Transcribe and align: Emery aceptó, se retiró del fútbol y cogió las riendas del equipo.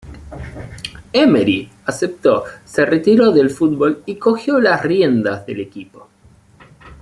Emery 1.13 1.69
aceptó, 1.85 2.43
se 2.65 2.87
retiró 2.87 3.31
del 3.31 3.51
fútbol 3.51 4.01
y 4.07 4.15
cogió 4.15 4.59
las 4.59 4.81
riendas 4.81 5.45
del 5.45 5.59
equipo. 5.61 6.09